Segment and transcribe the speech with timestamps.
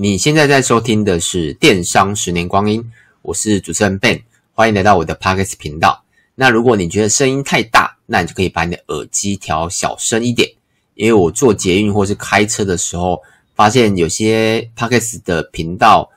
[0.00, 2.80] 你现在在收听的是《电商十年光阴》，
[3.20, 6.04] 我是主持人 Ben，欢迎来到我的 Podcast 频道。
[6.36, 10.48] 那如果你觉得声音太大，那你就可以把你的耳机调小声一点，
[10.94, 13.20] 因为我坐捷运或是开车的时候，
[13.56, 16.08] 发现有些 Podcast 的频道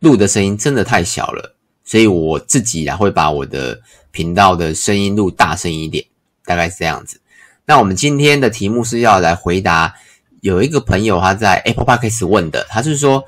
[0.00, 3.80] 录的声音真的太小了，所以我自己啊会把我的
[4.10, 6.04] 频道的声音录大声一点，
[6.44, 7.20] 大概是这样子。
[7.66, 9.94] 那我们今天的题目是要来回答。
[10.40, 13.24] 有一个朋友他在 Apple Podcast 问的，他是说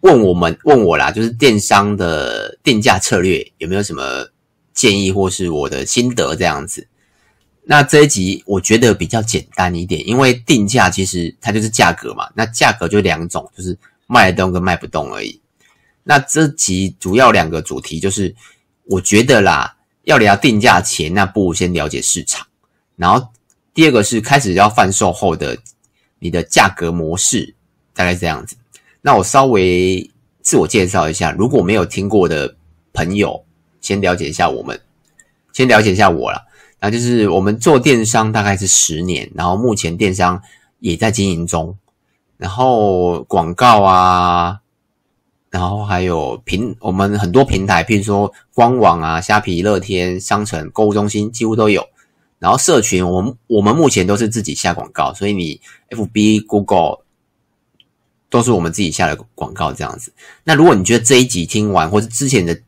[0.00, 4.28] 问我们问我啦，就是电商的定价策略有没有什么
[4.72, 6.86] 建议或是我的心得这样子。
[7.64, 15.40] 那这一集我觉得比较简单一点，因为定价其实它就是价格嘛，那价格就两种，就是卖得动跟卖不动而已。
[16.04, 18.34] 那这集主要两个主题就是，
[18.86, 22.46] 我觉得啦，要聊定价前，那不如先了解市场，
[22.96, 23.28] 然后
[23.74, 25.58] 第二个是开始要贩售后的。
[26.22, 27.52] 你的价格模式
[27.92, 28.54] 大概是这样子。
[29.00, 30.08] 那我稍微
[30.40, 32.54] 自我介绍一下，如果没有听过的
[32.92, 33.44] 朋友，
[33.80, 34.80] 先了解一下我们，
[35.52, 36.40] 先了解一下我啦。
[36.80, 40.40] 那就是我们做电商大概是十年，然后目前电商
[40.78, 41.76] 也在经营中，
[42.36, 44.60] 然后广告啊，
[45.50, 51.84] 然后还有平我们很多平台，譬如说官网啊、虾皮、乐天、商城、购物中心，几乎都有。
[52.42, 57.04] 然后社群，我们我们目前都是自己下广告，所以你 FB、Google
[58.28, 60.12] 都是我们自己下的广告这样子。
[60.42, 62.60] 那如果你觉得这一集听完，或是之前的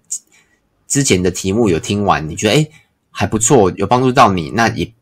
[0.86, 2.70] 之前的题目有听完，你觉得诶
[3.10, 4.94] 还不错，有帮助到你，那也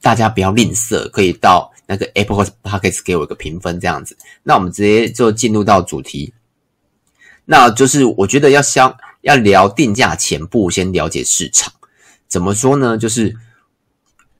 [0.00, 4.16] 大家不要吝啬，可以到那个 Apple Podcast 给我一个评分这样子。
[4.44, 6.32] 那我们直接就进入到主题，
[7.44, 11.72] 那就是我觉得要相要聊定价前，不如先了解市场。
[12.28, 12.96] 怎么说呢？
[12.96, 13.36] 就是。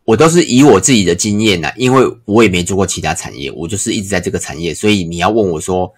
[0.05, 5.91] 我都是以我自己的经验呐，因为我也没做过其他产业，我就是一直在这个产业，所以你要问我说，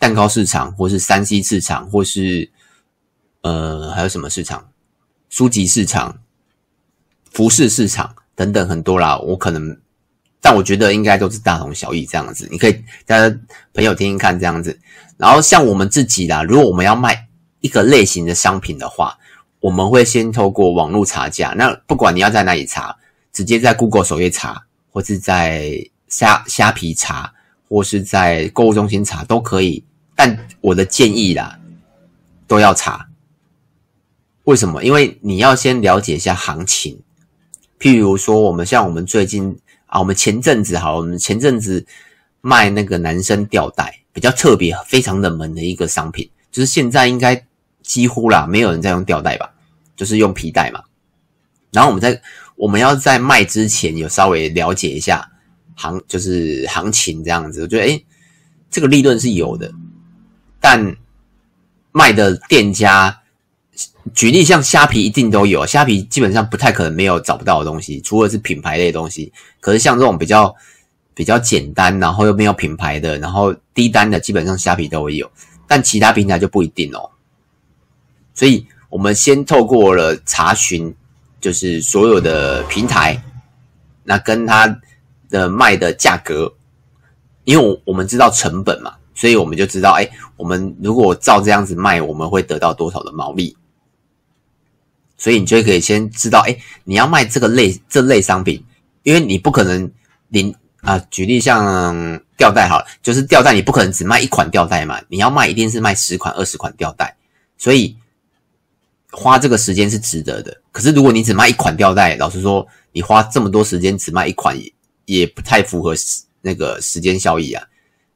[0.00, 2.50] 蛋糕市场或是 3C 市场，或是
[3.42, 4.68] 呃还有什么市场，
[5.28, 6.18] 书籍市场、
[7.30, 9.78] 服饰市场等等很多啦，我可能，
[10.40, 12.48] 但我觉得应该都是大同小异这样子。
[12.50, 13.32] 你可以大家
[13.72, 14.76] 朋友听听看这样子。
[15.16, 17.28] 然后像我们自己啦，如果我们要卖
[17.60, 19.16] 一个类型的商品的话，
[19.60, 22.96] 我们会先透过网络查价，那不管你要在哪里查。
[23.32, 27.32] 直接在 Google 首页查，或是在虾虾皮查，
[27.66, 29.82] 或是在购物中心查都可以。
[30.14, 31.58] 但我的建议啦，
[32.46, 33.08] 都要查。
[34.44, 34.84] 为什么？
[34.84, 37.00] 因为你要先了解一下行情。
[37.80, 41.86] 譬如说，我们像我们最近啊，我们前阵子好，我们前阵子
[42.42, 47.46] 卖那个男生吊带，比较特别、非常冷门的一个商品，就是现在应该
[47.82, 49.50] 几乎啦，没有人在用吊带吧，
[49.96, 50.82] 就是用皮带嘛。
[51.70, 52.20] 然后我们在。
[52.56, 55.28] 我们要在卖之前有稍微了解一下
[55.74, 57.62] 行，就是行情这样子。
[57.62, 58.04] 我觉得，诶，
[58.70, 59.72] 这个利润是有的，
[60.60, 60.96] 但
[61.90, 63.20] 卖的店家，
[64.14, 69.32] 举例像虾皮一定都有，虾皮基本上不太可能没有找不到的东西，除了是品牌类的东西。
[69.58, 70.54] 可是像这种比较
[71.14, 75.28] 比较简单，然后又没有品牌的，然后低单的，基本上虾皮都会有，
[75.66, 77.10] 但其他平台就不一定哦。
[78.34, 80.94] 所以我们先透过了查询。
[81.42, 83.20] 就是所有的平台，
[84.04, 84.80] 那跟它
[85.28, 86.54] 的卖的价格，
[87.44, 93.56] 因为我我们知道成本嘛，所以我们就知道，哎，我们如果照这样子卖，我们会得到多少的毛利。
[95.18, 98.64] 所以你就可以先知道，哎，你要卖这个类这类商品，
[99.02, 99.90] 因为你不可能
[100.28, 101.92] 零啊，举例像
[102.36, 107.16] 吊带好了，就是吊带，你不可能只卖一款吊带嘛，你要卖一定是卖十款、二十款吊带，
[107.58, 107.96] 所以。
[109.14, 114.58] 花这个时间是值得的，可是如果你只卖一款吊带，老实说，你花这么多时间只卖一款
[115.04, 115.94] 也不太符合
[116.40, 117.62] 那个时间效益啊。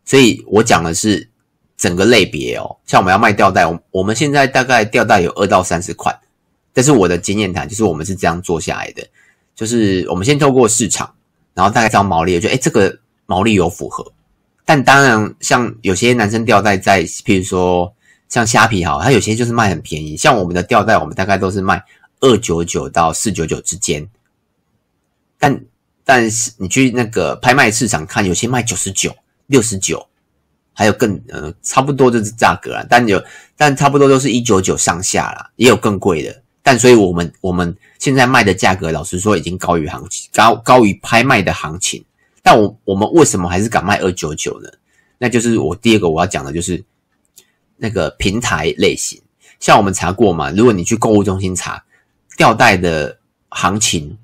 [0.04, 1.28] 所以我讲的是
[1.76, 6.18] 整个类别哦，像我们要卖吊带，我我们现在大概吊带有二到三十款，
[6.72, 9.06] 但是我的经验谈就是我们是这样做下来的，
[9.54, 11.14] 就是我们先透过市场，
[11.54, 14.12] 然后大概找毛利，我觉得诶这个毛利有符合，
[14.64, 17.92] 但当然像有些男生吊带在，譬如说。
[18.28, 21.80] 像虾皮好，它有些就是卖很便宜，像我们的吊带，我们大概都是卖
[22.26, 24.08] 二九九到四九九之间。
[25.38, 25.64] 但
[26.04, 29.14] 但是你去那个拍卖市场看，有些卖九十九、
[29.46, 30.06] 六十九，
[30.72, 32.84] 还有更呃差不多就是价格啦。
[32.88, 33.22] 但有
[33.56, 36.42] 但差不多都是一九九上下啦，也有更贵的。
[36.62, 42.04] 但所以我们我们现在卖的价格，老实说已经高于行情，高高于拍卖的行情。
[42.42, 44.68] 但我我们为什么还是敢卖二九九呢？
[45.18, 46.84] 那就是我第二个我要讲的就是。
[47.78, 49.20] 那个平台类型，
[49.60, 51.84] 像我们查过嘛，如果你去购物中心查
[52.36, 53.18] 吊带的
[53.48, 54.16] 行情，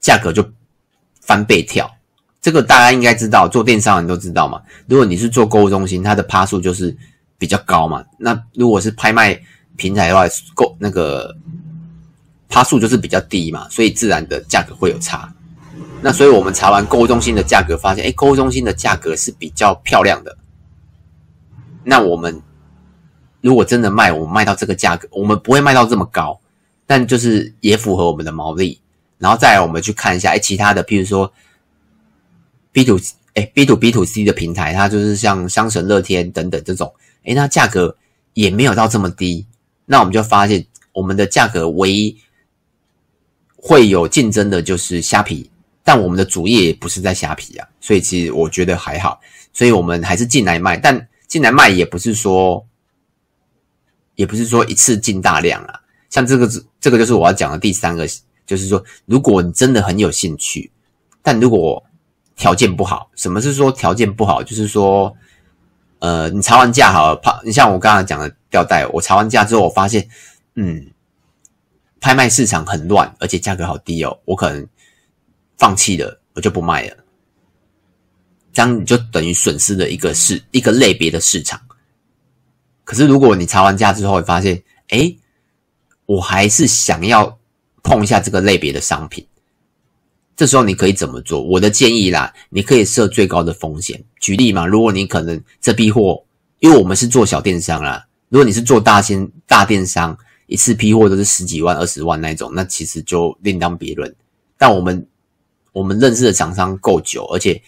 [0.00, 0.48] 价格就
[1.20, 1.90] 翻倍跳，
[2.40, 4.62] 这个大家应该知道，做电商的人都知道嘛。
[4.86, 6.96] 如果你是做购物中心，它的趴数就是
[7.38, 8.04] 比较高嘛。
[8.18, 9.38] 那如果是拍卖
[9.76, 10.24] 平台的话，
[10.54, 11.36] 购那个
[12.48, 15.32] 趴数就是比较低嘛，所以自然的价格会有差。
[16.02, 20.38] 那所以我们查完购物中心的价格，发现，哎，购物中心的价格是比较漂亮的。
[21.84, 22.40] 那我们
[23.42, 26.39] 如果真的卖，我们卖到这个价格，我们不会卖到这么高，
[26.90, 28.80] 但就是也符合我们的毛利。
[29.16, 31.32] 然后再来，我们去看一下，哎，其他的，譬如说
[32.72, 32.98] B to
[33.34, 36.92] 哎 B to B to C 的平台，它就是像香神乐天等等这种，
[37.22, 37.96] 哎，那价格
[38.34, 39.46] 也没有到这么低。
[39.86, 42.18] 那我们就发现，我们的价格唯一
[43.54, 45.48] 会有竞争的就是虾皮。
[45.84, 49.20] 但我们的主业也不是在虾皮啊，所以其实我觉得还好，
[49.52, 52.66] 所以我们还是进来卖，但进来卖也不是说，
[54.16, 55.80] 也不是说一次进大量啊。
[56.10, 56.46] 像这个，
[56.78, 58.06] 这个就是我要讲的第三个，
[58.44, 60.70] 就是说，如果你真的很有兴趣，
[61.22, 61.82] 但如果
[62.36, 64.42] 条件不好，什么是说条件不好？
[64.42, 65.16] 就是说，
[66.00, 70.06] 呃，你查完价好了，怕你像我刚刚讲的吊带，我查完价之后，我发现，
[70.56, 70.90] 嗯，
[71.98, 74.68] 拍卖市场很乱，而且价格好低哦，我可能。
[75.58, 76.96] 放弃了，我就不卖了。
[78.50, 81.60] 这样你就等于损失了一个市一个类别的市场。
[82.82, 85.14] 可是如果你查完价之后，会发现，哎，
[86.10, 87.38] 我还是想要
[87.84, 89.24] 碰一下这个类别的商品。
[90.36, 91.40] 这时候你可以怎么做？
[91.40, 94.02] 我的建议啦，你可以设最高的风险。
[94.18, 96.24] 举例嘛，如果你可能这批货，
[96.58, 100.18] 因为我们是做小电商啦，如果你是做大先大电商，
[100.48, 104.12] 一次批货都是十几万、二十万那种，那其实就另当别论。
[104.58, 105.06] 但我们
[105.70, 107.62] 我们认识的厂商够久，而且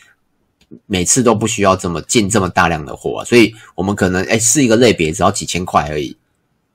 [0.86, 6.16] 每次都不需要这么进这么大量的货啊，所以我们可能哎试一个类别只要几千块而已，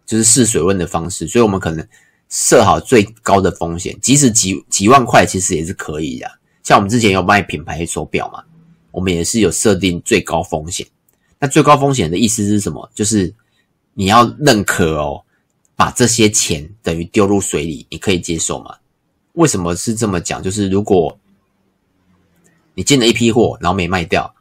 [0.07, 1.87] 就是试水温的方式，所以我们可能
[2.29, 6.39] 设好最高的风险，即使几几万块其实也是可以的。
[6.63, 8.43] 像我们之前有卖品牌手表嘛，
[8.91, 10.87] 我们也是有设定最高风险。
[11.39, 12.89] 那最高风险的意思是什么？
[12.95, 13.31] 就是
[13.93, 15.23] 你要认可哦，
[15.75, 18.75] 把这些钱等于丢入水里，你可以接受吗？
[19.33, 20.41] 为什么是这么讲？
[20.41, 21.19] 就是如果
[22.73, 24.33] 你进了一批货，然后没卖掉，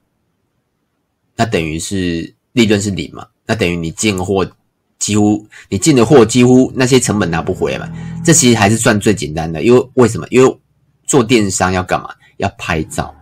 [1.36, 3.28] 那等于是利润是零嘛？
[3.44, 4.50] 那等于你进货
[4.98, 7.88] 几乎你进的货几乎那些成本拿不回来嘛？
[8.24, 10.26] 这其实还是算最简单的，因为为什么？
[10.30, 10.58] 因为
[11.06, 12.14] 做电商要干嘛？
[12.38, 13.14] 要拍照，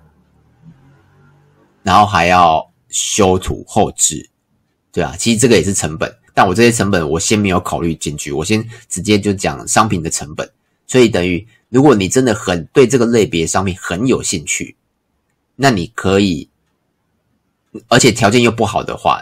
[1.83, 4.29] 然后还要修图后置，
[4.93, 10.51] 对啊，其实这个也是成本，但我这些成本我先没有考虑进去，我先直接就讲商品的成本，
[10.87, 11.47] 所以等于。
[11.71, 14.77] 如果你真的很对这个类别商品很有兴趣，
[15.57, 16.49] 那你可以，
[17.89, 19.21] 而且条件又不好的话，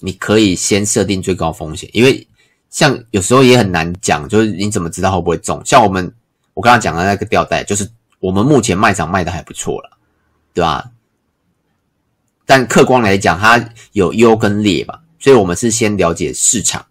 [0.00, 2.26] 你可以先设定最高风险，因为
[2.68, 5.62] 像有时候也很难讲，就是你怎么知道会不会中？
[5.64, 6.12] 像我们
[6.54, 7.88] 我刚刚讲的那个吊带，就是
[8.18, 9.96] 我们目前卖场卖的还不错了，
[10.52, 10.90] 对吧？
[12.44, 16.84] 但客观来讲，它有优跟劣吧，所以我们是先了解市场，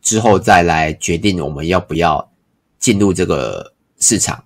[0.00, 2.30] 之后再来决定我们要不要
[2.78, 3.74] 进入这个。
[4.00, 4.44] 市场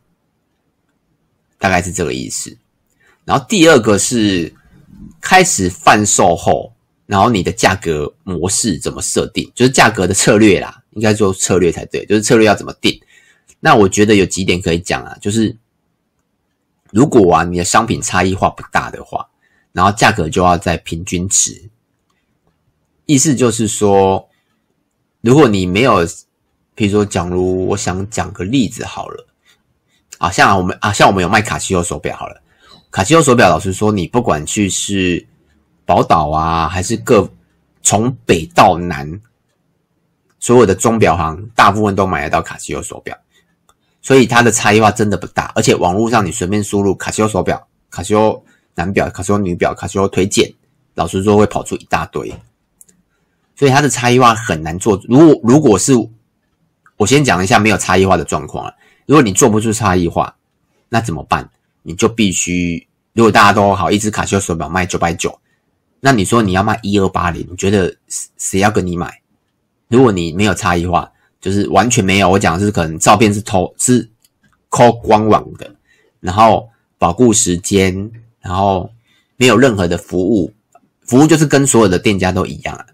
[1.58, 2.56] 大概是这个意思，
[3.26, 4.50] 然后第二个是
[5.20, 6.72] 开始贩售后，
[7.12, 12.99] 然后你的价格模式怎么设定，就是价格的策略啦，应该说策略才对，就是策略要怎么定。
[13.61, 15.55] 那我觉得有几点可以讲啊，就是
[16.91, 19.28] 如果啊你的商品差异化不大的话，
[19.73, 21.69] 然后价格就要在平均值，
[23.04, 24.26] 意思就是说，
[25.21, 25.99] 如果你没有，
[26.75, 29.28] 比如说，假如我想讲个例子好了。
[30.16, 32.40] 啊，像我们啊，像我们有卖卡西欧手表好了，
[32.90, 35.26] 卡西欧手表，老实说，你不管去是
[35.85, 37.29] 宝岛啊，还是各
[37.83, 39.21] 从北到南，
[40.39, 43.17] 所有的钟表行大部分都买得到卡西欧手表，
[44.01, 45.53] 所以它的差异化真的不大。
[45.55, 50.53] 而且网络上你随便输入卡西欧手表、卡西欧男表、卡西欧女表、卡西欧推荐，
[50.95, 52.33] 老实说会跑出一大堆，
[53.57, 55.01] 所以它的差异化很难做。
[55.09, 55.93] 如果如果是
[56.97, 58.73] 我先讲一下没有差异化的状况啊。
[59.05, 60.33] 如果你做不出差异化，
[60.89, 61.51] 那怎么办？
[61.83, 65.37] 你就必须，如果大家都好，一只卡西欧手表卖九百九，
[66.04, 67.97] 那你说你要卖一二八零，你觉得
[68.37, 69.21] 谁要跟你买？
[69.87, 71.09] 如果你没有差异化，
[71.40, 74.11] 就是完全没有，我讲的是可能照片是偷是
[74.68, 75.76] 抠官网的，
[76.18, 76.68] 然后
[76.99, 78.90] 保固时间，然后
[79.37, 80.52] 没有任何的服务，
[81.06, 82.85] 服务就是跟所有的店家都一样啊，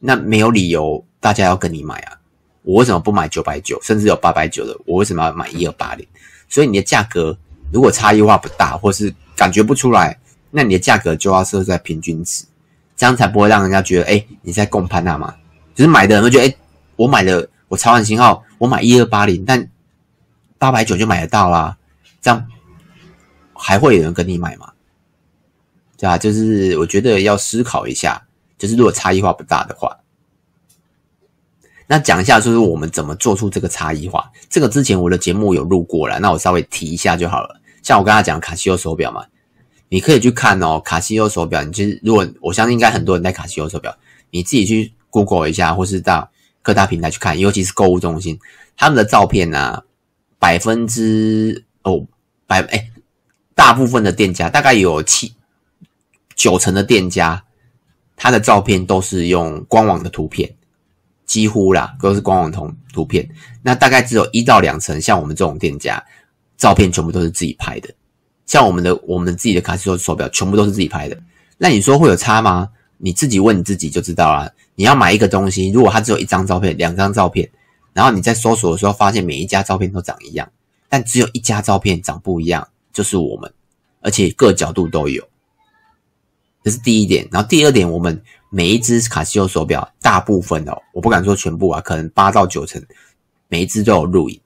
[0.00, 2.18] 那没有理由大家要跟你买啊。
[2.62, 4.76] 我为什么不买九百九，甚至有八百九的？
[4.86, 6.04] 我为什么要买一二八零？
[6.48, 7.38] 所以你的价格
[7.72, 10.18] 如果差异化不大，或是感觉不出来，
[10.50, 12.44] 那你的价格就要设在平均值，
[12.96, 15.34] 这样才不会让人家觉得，哎，你在共攀那嘛？
[15.74, 16.56] 就是买的人会觉得，哎，
[16.96, 19.68] 我买了，我查完型号，我买一二八零，但
[20.58, 21.76] 八百九就买得到啦，
[22.20, 22.46] 这样
[23.54, 24.72] 还会有人跟你买吗？
[25.96, 26.18] 对吧？
[26.18, 28.22] 就是我觉得要思考一下，
[28.58, 29.98] 就是如果差异化不大的话，
[31.86, 34.30] 那讲一下就是我们怎么做出这个差异化。
[34.48, 37.60] 这个之前我的节目有录过了，那我稍微提一下就好了。
[37.82, 39.24] 像我刚才讲卡西欧手表嘛，
[39.90, 41.62] 你可以去看哦，卡西欧手表。
[41.62, 43.94] 你其实如果我相信应该很多人戴卡西欧手表，
[44.30, 46.30] 你自己去 Google 一下，或是到
[46.62, 48.38] 各大平台去看，尤其是购物中心，
[48.76, 49.82] 他们的照片啊，
[50.38, 52.06] 百分之哦
[52.46, 52.90] 百哎，
[53.54, 55.34] 大部分的店家大概有七。
[56.36, 57.44] 九成的店家，
[58.16, 60.50] 他的照片都是用官网的图片，
[61.26, 63.28] 几乎啦都是官网图图片。
[63.60, 66.02] 那大概只有一到两成，像我们这种店家，
[66.56, 67.92] 照片全部都是自己拍的。
[68.50, 71.16] 像我们的我们自己的卡西欧手表，全部都是自己拍的。
[71.56, 72.68] 那你说会有差吗？
[72.98, 74.52] 你自己问你自己就知道了。
[74.74, 77.48] 你要买一个东西，如果它只有一张照片、两张照片，
[77.92, 80.50] 然后你在搜索的时候发现每一家照片都长一样，
[80.88, 83.52] 但只有一家照片长不一样，就是我们，
[84.00, 85.22] 而且各角度都有。
[86.64, 92.82] 这是第一点，然后第二点，我们每一只卡西欧手表，大部分哦，我不敢说全部啊，可能八到九成，
[93.46, 94.40] 每一只都有录影，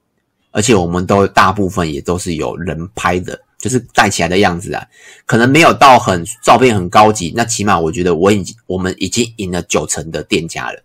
[0.50, 4.87] 而且我们都大部分也都是有人拍的，就是戴起来的样子啊，
[5.25, 10.85] 可能没有到很照片很高级，那起码我觉得我已经我们已经赢了九成的店家了，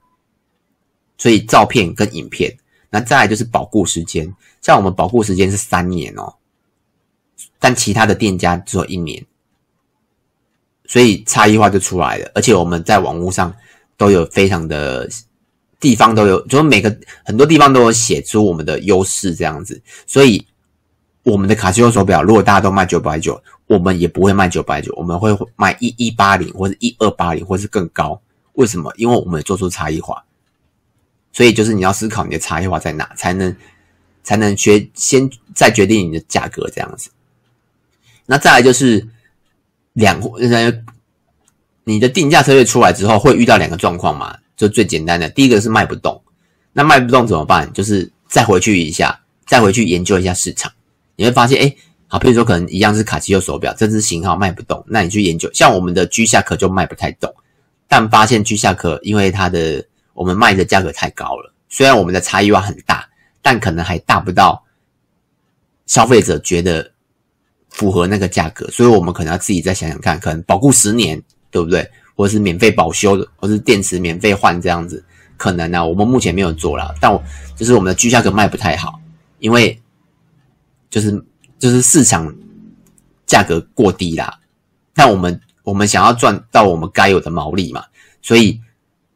[1.18, 2.58] 所以照片跟影片，
[2.90, 6.36] 那再来就是保固时间，像我们保护时间是三年哦，
[7.60, 9.26] 但其他的店家只有一年。
[10.88, 13.54] 所以差异化就出来了，而且我们在网络上
[13.98, 15.08] 都有非常的
[15.82, 19.80] 地方都有，就是每个很多地方都有写出我们的优势这样子。
[20.08, 20.48] 所以
[21.24, 28.22] 我们的卡西欧手表，如果大家都卖九百九，我们也不会卖九百九，我们会卖一一八零或者一二八零，或是更高。
[28.54, 28.94] 为什么？
[28.98, 30.24] 因为我们做出差异化。
[31.32, 33.56] 所以就是你要思考你的差异化在哪，才能
[34.24, 37.10] 才能决先再决定你的价格这样子。
[38.26, 39.08] 那再来就是。
[39.94, 40.72] 两呃，
[41.84, 44.38] 你的定价策略出来之后，会遇到两个状况嘛？
[44.56, 46.22] 就最简单的，第一个是卖不动，
[46.72, 47.74] 那卖不动怎么办？
[47.74, 50.72] 就是再回去一下，再回去研究一下市场，
[51.20, 51.76] 你会发现，哎，
[52.08, 57.34] 好，比如说可能一样是卡西欧手表，这只型号卖不动，那你去研究，像我们的居下壳就卖不太动，
[57.88, 63.08] 但发现居下壳因为它的我们卖的价格太高了，虽然我们的差异化很大，
[63.42, 64.64] 但可能还大不到
[65.86, 66.92] 消费者觉得。
[67.72, 71.22] 符合那个价格，所以我们可能要自己再想想看，可能保固十年，
[71.52, 71.88] 对不对？
[72.16, 75.06] 或者是免费保修的，或是电池免费换这样子，
[75.38, 76.92] 可能呢、我们目前没有做啦。
[77.00, 77.24] 但我
[77.56, 79.00] 就是我们的居下壳卖不太好，
[79.38, 79.80] 因为
[80.90, 81.24] 就是
[81.58, 82.34] 就是市场
[83.26, 84.40] 价格过低啦。
[84.94, 87.84] 但我们我们想要赚到我们该有的毛利嘛，
[88.22, 88.60] 所以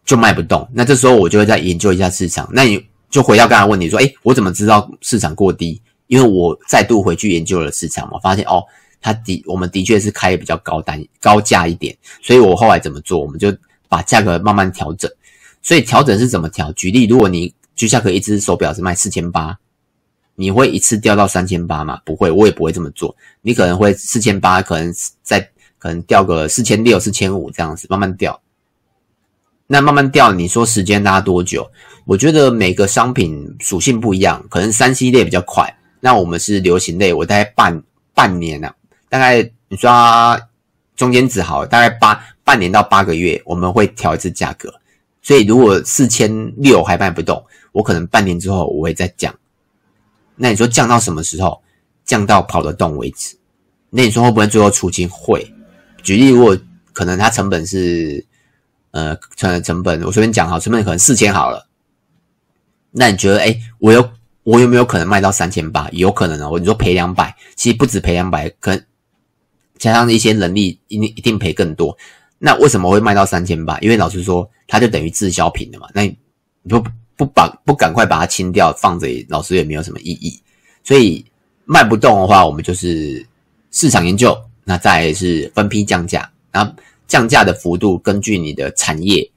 [0.05, 0.67] 就卖不动。
[0.73, 2.47] 那这时候我就会再研究一下市场。
[2.51, 5.81] 那你就回到刚才问题说，诶，我怎么知道市场过低？
[6.07, 8.63] 因为我再度回去研究了市场嘛，发现哦，
[9.01, 13.19] 它的我们的确是开的比较高单高价一点，所以我后来怎么做？
[13.19, 13.55] 我们就
[13.87, 15.09] 把价格慢慢调整。
[15.61, 16.71] 所以调整是怎么调？
[16.73, 19.57] 举例，如果你居夏壳一只手表是卖四千八，
[20.35, 21.99] 你会一次掉到三千八吗？
[22.05, 23.15] 不会，我也不会这么做。
[23.41, 25.39] 你可能会四千八，可能再
[25.77, 28.39] 可能掉个四千六、四千五这样子慢慢掉。
[29.67, 31.69] 那慢慢掉，你说时间拉多久？
[32.05, 35.73] 我觉得每个商品属性不一样，可能三 C 类比较快。
[35.99, 37.81] 那我们是流行类，我大概半
[38.13, 38.75] 半年了，
[39.09, 39.89] 大概你说
[40.95, 44.73] 中间值好，大概八半年到八个月，我们会调一次价格。
[45.21, 49.33] 所以如果四千六还卖不动，我可能半年之后我会再降。
[50.35, 51.61] 那你说降到什么时候？
[52.05, 53.35] 降到跑得动为止。
[53.89, 55.09] 那你说会不会最后出清？
[55.09, 55.53] 会。
[56.01, 56.57] 举例，如果
[56.91, 58.25] 可能它成本是
[58.91, 61.67] 呃，成成本我随便讲好，成本可能四千好了。
[62.91, 64.09] 那你觉得，哎，我有。
[64.43, 65.87] 我有没有可能卖到三千八？
[65.93, 66.59] 有可能哦。
[66.59, 68.85] 你说赔两百，其实不止赔两百，可能
[69.77, 71.97] 加上一些人力，一定一定赔更多。
[72.39, 73.79] 那为什么会卖到三千八？
[73.79, 75.87] 因为老实说，它就等于滞销品了嘛。
[75.93, 76.17] 那你
[76.67, 76.83] 不
[77.25, 80.39] 不把不赶快把它清掉，放着老师也没有什么意义。
[80.83, 81.25] 所以
[81.65, 83.25] 卖不动的话，我们就是
[83.71, 86.29] 市场研究，那再是分批降价。
[86.51, 86.73] 然后
[87.07, 89.29] 降价的幅度根据你的产业，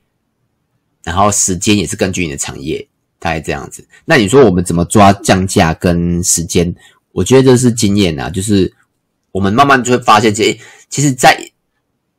[1.02, 2.87] 然后时间也是根据你的产业。
[3.19, 6.73] 大概这样子，那你说我们怎么抓降价跟时间？
[7.12, 8.73] 我觉得这是经验啊，就是
[9.33, 10.57] 我们慢慢就会发现，这
[10.90, 11.35] 其实，在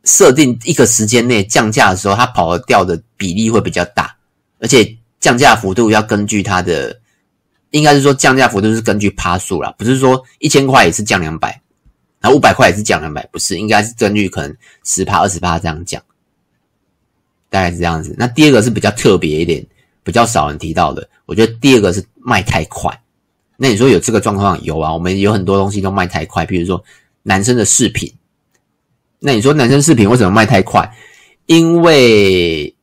[0.04, 4.18] 设定一个时间内降价的时候，它跑得掉的比例会比较大，
[4.60, 7.00] 而且降价幅度要根据它的，
[7.72, 11.62] 应该是说降价幅度是根据趴数啦，不是说一千块也是降两百，
[12.20, 16.02] 然后五百块也是降两百，不是，应该是根据可能十趴、二十趴这样降，
[17.50, 18.16] 大概是这样子。
[18.18, 19.66] 那第二个是比较特别一点。
[20.04, 22.98] 比较少人提到的，我觉得第二个是卖太快。
[23.58, 24.58] 那你说有这个状况？
[24.64, 26.46] 有啊，我们有很多东西都卖太快。
[26.46, 26.82] 比如说
[27.24, 28.10] 男生的饰品。
[29.20, 30.90] 那你说男生饰品为什么卖太快？
[31.46, 32.74] 因为，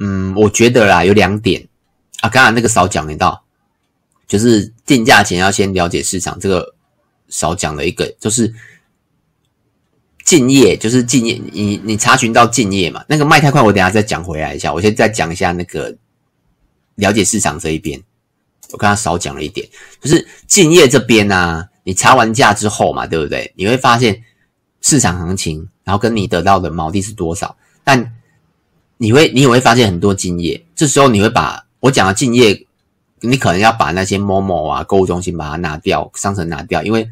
[0.00, 1.68] 嗯，我觉得啦，有两点
[2.20, 2.28] 啊。
[2.28, 3.44] 刚才那个少讲一道，
[4.26, 6.74] 就是定价前要先了解市场，这个
[7.28, 8.52] 少讲了一个，就是
[10.24, 13.04] 敬业，就是敬业，你你查询到敬业嘛？
[13.08, 14.72] 那个卖太快，我等下再讲回来一下。
[14.72, 15.94] 我先再讲一下那个
[16.94, 18.02] 了解市场这一边，
[18.72, 19.68] 我刚刚少讲了一点，
[20.00, 23.52] 就是敬业这边呢、你查完价之后嘛，对不对？
[23.54, 24.22] 你会发现
[24.80, 27.54] 市场行情，然后跟你得到的毛利是多少。
[27.84, 28.14] 但
[29.02, 32.66] 你会，你也会发现很多敬业，这时候你会把我讲的敬业，
[33.20, 37.08] 你可能要把那些某某啊、购物中心把它拿掉，商城拿掉，因为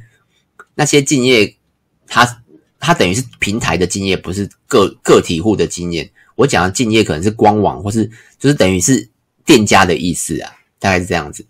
[0.74, 1.56] 那些敬业，
[2.06, 2.42] 它
[2.78, 6.10] 它等于是平台的敬业，不是个个体户的竞业。
[6.34, 8.04] 我讲的敬业可能是官网，或是
[8.38, 9.08] 就是等于是
[9.46, 11.46] 店家的意思啊，大概是这样子。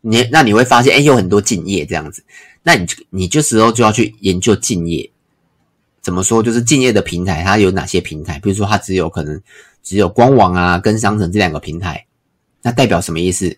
[0.00, 2.24] 你那你会发现，哎，有很多敬业这样子，
[2.62, 5.10] 那你你这时候就要去研究敬业。
[6.04, 6.42] 怎么说？
[6.42, 8.38] 就是竞业的平台，它有哪些平台？
[8.38, 9.40] 比如说，它只有可能
[9.82, 12.04] 只有官网啊，跟商城这两个平台，
[12.60, 13.56] 那代表什么意思？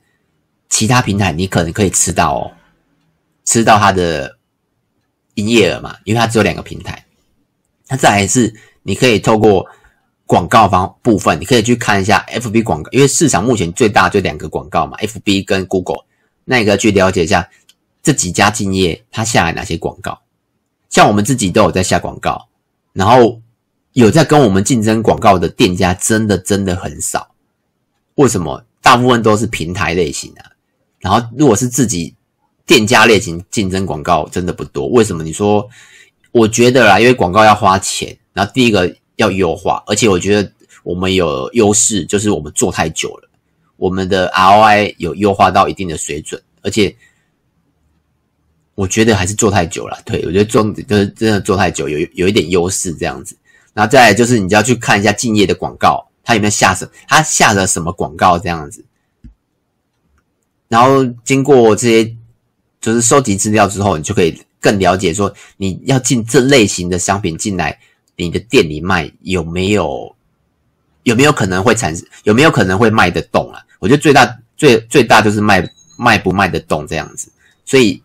[0.69, 2.53] 其他平台你可能可以吃到哦，
[3.45, 4.39] 吃到它的
[5.35, 7.05] 营业额嘛，因为它只有两个平台。
[7.89, 9.67] 那再来是，你可以透过
[10.25, 16.05] 广告方部分，你可以去看一下 FB 广告，因为市场目前最大就两个广告嘛，FB 跟 Google，
[16.45, 17.49] 那个去了解一下
[18.05, 20.21] 这几家竞业它下来哪些广告。
[20.97, 22.49] 像我们自己都有在下广告，
[22.95, 23.39] 然后
[23.93, 27.35] 有在跟我们竞争广告的店家，真的真的很少。
[28.15, 28.65] 为什么？
[28.81, 30.49] 大部分都是平台类型啊。
[30.99, 32.15] 然后如果是自己
[32.65, 34.89] 店家类型竞争广告，真的不多。
[34.89, 35.23] 为什么？
[35.23, 35.69] 你说？
[36.33, 40.51] 我觉得啦，因为广告要花钱，然后第一个要优化，而且我觉得
[40.83, 43.29] 我们有优势，就是我们做太久了，
[43.77, 46.97] 我们的 ROI 有优化到一定的水准，而且。
[48.77, 53.35] 我觉得还是做太久了，对，我觉得做就是真的做太久，有有一点优势这样子。
[53.73, 58.85] 然后再来就是你就要去看一下敬业的广告，它有没有下什么，它下了什么广告这样子。
[60.69, 62.17] 然后经过这些
[62.79, 67.79] 就是收集资料之后，你就可以更了解说你要进这类型的商品进来，
[68.17, 70.15] 你的店里卖有没有
[71.05, 73.65] 有没有可能会产生，有没有可能会卖得动啊？
[73.79, 77.33] 我觉得最大最最大就是卖卖不卖得动这样子，
[77.65, 78.03] 所以。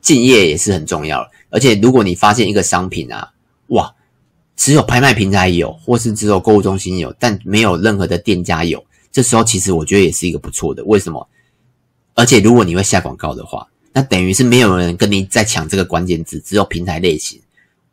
[0.00, 3.32] 敬业也是很重要的，而且如果你发现一个商品啊，
[3.68, 3.94] 哇，
[4.56, 8.82] 只有拍卖平台有，或是只有购物中心有，但没有任何的店家有，
[9.12, 10.82] 这时候其实我觉得也是一个不错的。
[10.84, 11.28] 为什么？
[12.14, 17.40] 而且如果你会下广告的话，那等于是没有人跟你在抢这个关键字，只有平台类型。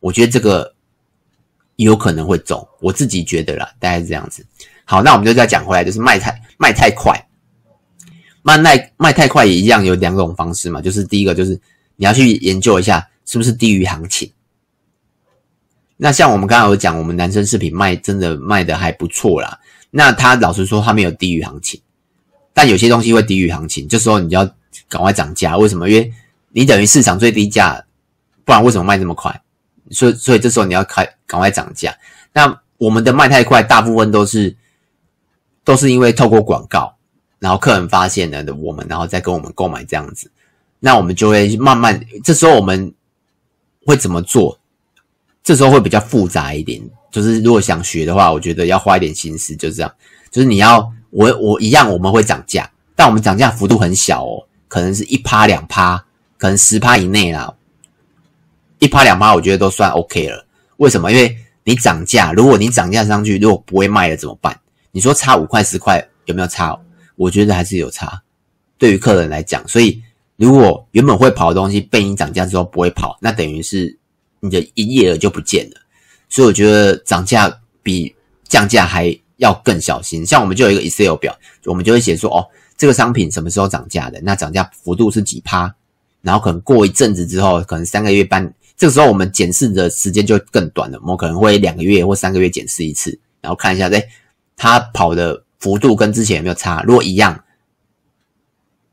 [0.00, 0.74] 我觉得这个
[1.76, 4.44] 有可能会中，我自己觉得啦，大概是这样子。
[4.84, 7.28] 好，那我们就再讲回来，就是卖太卖太快，
[8.42, 11.60] 卖卖卖太快也一样，有两种方式嘛，就是第一个就是。
[11.98, 14.32] 你要去研究一下是不是低于行情。
[15.96, 19.58] 那像我们刚刚有讲，我们男生饰品卖真的卖的还不错啦。
[19.90, 21.80] 那他老实说，他没有低于行情，
[22.54, 24.44] 但有些东西会低于行情，这时候你就要
[24.88, 25.56] 赶快涨价。
[25.56, 25.90] 为什么？
[25.90, 26.12] 因为
[26.50, 27.84] 你等于市场最低价，
[28.44, 29.42] 不然为什么卖这么快？
[29.90, 31.92] 所以，所以这时候你要开赶快涨价。
[32.32, 34.56] 那我们的卖太快，大部分都是
[35.64, 36.94] 都是因为透过广告，
[37.40, 40.30] 然后客人发现了的我们，然后再跟我们购买这样子。
[40.80, 42.94] 那我们就会慢慢，这时候我们
[43.84, 44.58] 会怎么做？
[45.42, 46.80] 这时候会比较复杂一点。
[47.10, 49.92] 就是如果想学的话，我觉得要花一点心思，就是这样。
[50.30, 56.04] 就是你要我我一样，我们会涨价，但我们涨价幅度很小哦，可能是一趴两趴，
[56.36, 57.52] 可能十趴以内啦。
[58.78, 60.46] 一趴两趴，我觉得都算 OK 了。
[60.76, 61.10] 为什么？
[61.10, 64.60] 因为你涨价，如果你涨价上去，如果不会卖了怎么办？
[64.92, 66.78] 你说差五块十块有没有差？
[67.16, 68.22] 我觉得还是有差，
[68.76, 70.02] 对于客人来讲，所以。
[70.38, 73.98] 如果原本会跑的东西被你涨价之后不会跑，那等于是
[74.38, 75.76] 你的营业额就不见了。
[76.28, 80.24] 所以我觉得涨价比降价还要更小心。
[80.24, 82.46] 像我们就有一个 Excel 表，我们就会写说，哦，
[82.76, 84.20] 这个商品什么时候涨价的？
[84.20, 85.74] 那涨价幅度是几趴？
[86.22, 91.00] 然后可能过一阵子之后，可能三个月半，这个时候我们检视的时间就更短了。
[91.02, 94.04] 我们可能会两个月或三个月检视一次，然后看一下，哎，
[94.56, 96.84] 它跑的幅度跟之前有没有差？
[96.84, 97.42] 如果一样。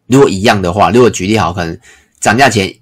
[0.07, 1.79] 如果一样的话，如果举例好，可能
[2.19, 2.73] 涨价前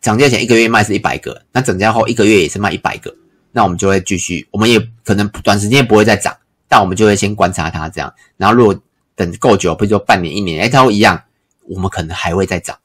[0.00, 3.14] 涨价前一个月卖是一百个，那涨价后一个月也是卖一百个，
[3.52, 6.36] 那我们就会继续，我们也可能短时间不会再涨，
[6.68, 8.78] 但我们就会先观察它这样，然后如果
[9.14, 11.22] 等够久，比如说半年一年，哎，它会一样，
[11.68, 12.76] 我们可能还会再涨，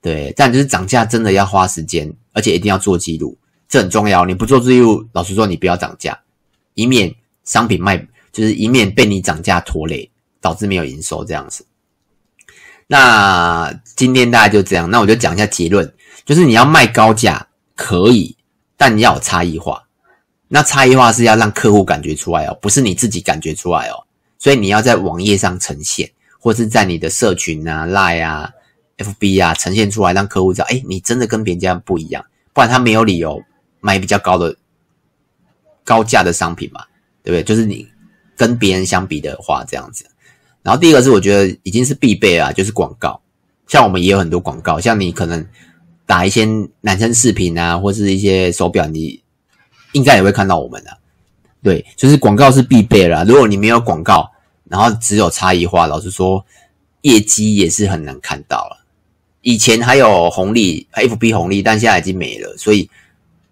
[0.00, 3.36] 对，但就是涨价真的要花时间，而且一定要做记录，
[3.68, 4.24] 这很重要。
[4.24, 6.18] 你不做记录，老实说，你不要涨价，
[6.74, 7.96] 以免商品卖
[8.32, 10.08] 就是以免被你涨价拖累，
[10.40, 11.66] 导致没有营收这样子。
[12.86, 15.92] 那今天大概就这样，那我就讲一下结论，
[16.24, 18.36] 就是你要卖高价可以，
[18.76, 19.82] 但你要有差异化。
[20.48, 24.04] 那差异化是要让客户感觉出来哦，不是你自己感觉出来哦。
[24.38, 28.50] 所以你要在网页上呈现，或是在你的社群啊、Line 啊、
[28.98, 33.42] FB 啊呈现出来，让客户知道，哎，你真的跟别人家不一样，不然他没有理由
[33.80, 34.54] 买比较高的
[35.82, 36.84] 高价的商品嘛，
[37.22, 37.42] 对不对？
[37.42, 37.88] 就是你
[38.36, 40.04] 跟别人相比的话，这样子。
[40.64, 43.20] 然后第一个是我觉得已经是必备啊，就是广告。
[43.68, 45.46] 像我们也有很多广告，像你可能
[46.06, 46.48] 打一些
[46.80, 49.22] 男生视频啊，或是一些手表，你
[49.92, 50.98] 应该也会看到我们的。
[51.62, 53.24] 对，就是广告是必备啦。
[53.24, 54.30] 如果你没有广告，
[54.64, 56.44] 然后只有差异化，老实说，
[57.02, 58.84] 业绩也是很难看到了。
[59.42, 62.56] 以前还有红利，FB 红利，但现在已经没了。
[62.56, 62.88] 所以，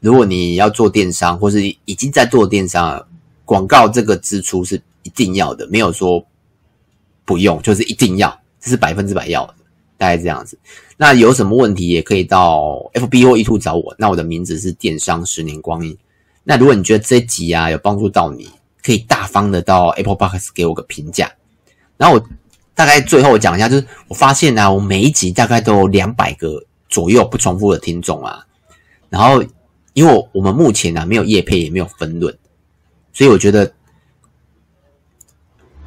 [0.01, 3.07] 如果你要做电商，或是已经在做电商，
[3.45, 6.27] 广告这个支出是一定要的，没有说
[7.25, 9.55] 不用，就是一定要，这是百分之百要的。
[9.99, 10.59] 大概这样子，
[10.97, 13.95] 那有什么问题也可以到 FB 或 E2 找我。
[13.97, 15.97] 那我的名字是电商十年光阴。
[16.43, 18.51] 那如果你觉得这一集啊有帮助到你，
[18.83, 21.31] 可以大方的到 Apple Box 给我个评价。
[21.97, 22.29] 然后我
[22.75, 28.45] 大概最后讲一下，就是我发现啊，我每一集大概都有两百个左右不重复的听众啊。
[29.09, 29.41] 然后
[29.93, 32.37] 因为我们目前啊没有业配也没有分论，
[33.13, 33.73] 所以我觉得。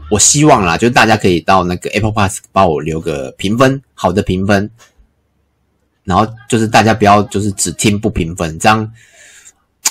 [0.09, 4.69] 我希望啦，就是大家可以到那个 Apple Pass 帮我留个评分，好的评分。
[6.03, 8.93] 然后就是大家不要就是只听不评分，这样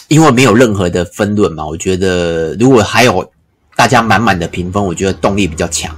[0.07, 1.67] 因为没有任何的分论嘛。
[1.67, 3.33] 我觉得如果还有
[3.75, 5.93] 大家满满的评分，我觉得动力比较强。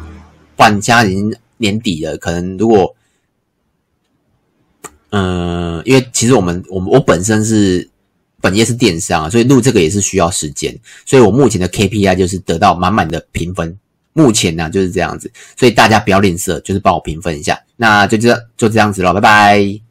[0.56, 2.96] 不然现在已经年底了，可能如果
[5.10, 7.88] 嗯、因为其实我们我我本身是
[8.40, 10.74] 本业是电商啊，所以录这个也是需要时间。
[11.04, 13.78] 所以我目前的 KPI 就是得到满满的评分。
[14.16, 17.60] 目前呢、就是这样子，所以大家不要吝啬，就是帮我评分一下。
[17.76, 19.85] 那就这就这样子了，拜拜。